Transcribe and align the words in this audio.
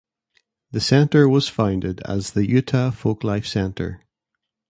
The 0.71 0.79
center 0.81 1.29
was 1.29 1.47
founded 1.47 2.01
as 2.05 2.31
the 2.31 2.49
Utah 2.49 2.89
Folklife 2.89 3.45
Center. 3.45 4.01